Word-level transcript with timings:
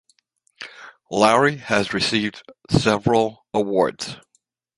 Lowery 1.11 1.57
has 1.57 1.93
received 1.93 2.41
several 2.71 3.45
awards. 3.53 4.17